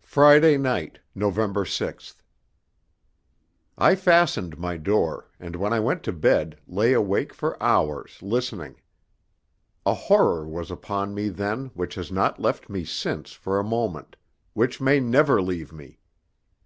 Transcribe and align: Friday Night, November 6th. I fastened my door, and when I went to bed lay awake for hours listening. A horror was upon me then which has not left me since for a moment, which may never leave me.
Friday 0.00 0.56
Night, 0.56 1.00
November 1.14 1.66
6th. 1.66 2.22
I 3.76 3.94
fastened 3.94 4.58
my 4.58 4.78
door, 4.78 5.28
and 5.38 5.54
when 5.54 5.70
I 5.70 5.80
went 5.80 6.02
to 6.04 6.12
bed 6.12 6.58
lay 6.66 6.94
awake 6.94 7.34
for 7.34 7.62
hours 7.62 8.22
listening. 8.22 8.80
A 9.84 9.92
horror 9.92 10.48
was 10.48 10.70
upon 10.70 11.12
me 11.12 11.28
then 11.28 11.66
which 11.74 11.94
has 11.96 12.10
not 12.10 12.40
left 12.40 12.70
me 12.70 12.86
since 12.86 13.32
for 13.32 13.58
a 13.60 13.64
moment, 13.64 14.16
which 14.54 14.80
may 14.80 14.98
never 14.98 15.42
leave 15.42 15.74
me. 15.74 15.98